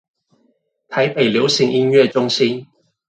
[0.87, 2.65] 台北流行音樂中心